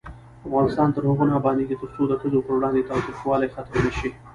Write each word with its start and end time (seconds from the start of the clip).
افغانستان 0.47 0.89
تر 0.95 1.03
هغو 1.09 1.23
نه 1.29 1.33
ابادیږي، 1.41 1.75
ترڅو 1.81 2.03
د 2.07 2.13
ښځو 2.21 2.39
پر 2.45 2.53
وړاندې 2.55 2.87
تاوتریخوالی 2.89 3.53
ختم 3.55 3.73
نشي. 3.85 4.09